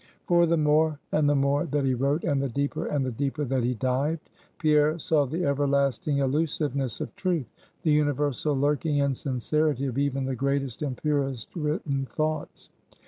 [0.25, 3.45] For the more and the more that he wrote, and the deeper and the deeper
[3.45, 7.51] that he dived, Pierre saw the everlasting elusiveness of Truth;
[7.83, 12.69] the universal lurking insincerity of even the greatest and purest written thoughts.